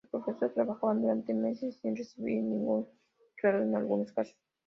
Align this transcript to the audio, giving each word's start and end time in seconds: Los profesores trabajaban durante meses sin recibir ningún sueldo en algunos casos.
Los 0.11 0.23
profesores 0.23 0.55
trabajaban 0.55 0.99
durante 1.03 1.31
meses 1.31 1.77
sin 1.79 1.95
recibir 1.95 2.37
ningún 2.41 2.87
sueldo 3.39 3.61
en 3.61 3.75
algunos 3.75 4.11
casos. 4.11 4.35